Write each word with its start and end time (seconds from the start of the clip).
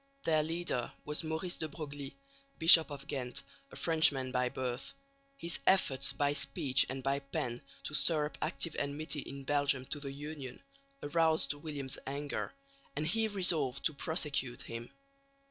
Their 0.23 0.41
leader 0.41 0.91
was 1.05 1.23
Maurice 1.23 1.57
de 1.57 1.67
Broglie, 1.67 2.17
Bishop 2.57 2.89
of 2.89 3.05
Ghent, 3.05 3.43
a 3.71 3.75
Frenchman 3.75 4.31
by 4.31 4.49
birth. 4.49 4.95
His 5.37 5.59
efforts 5.67 6.11
by 6.11 6.33
speech 6.33 6.87
and 6.89 7.03
by 7.03 7.19
pen 7.19 7.61
to 7.83 7.93
stir 7.93 8.25
up 8.25 8.37
active 8.41 8.75
enmity 8.79 9.19
in 9.19 9.43
Belgium 9.43 9.85
to 9.91 9.99
the 9.99 10.11
union 10.11 10.63
aroused 11.03 11.53
William's 11.53 11.99
anger, 12.07 12.51
and 12.95 13.05
he 13.05 13.27
resolved 13.27 13.85
to 13.85 13.93
prosecute 13.93 14.63
him. 14.63 14.89